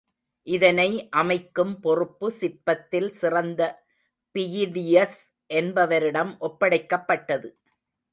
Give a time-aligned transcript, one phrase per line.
[0.47, 1.09] இதனை
[1.11, 3.61] அமைக்கும் பொறுப்பு சிற்பத்தில் சிறந்த
[4.35, 5.19] பியிடியஸ்
[5.51, 7.49] என்பவரிடம் ஒப்படைக்கப்பட்டது.